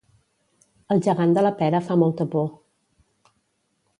El 0.95 1.01
gegant 1.07 1.35
de 1.35 1.43
la 1.43 1.51
Pera 1.59 1.83
fa 1.91 1.99
molta 2.05 2.27
por 2.37 2.49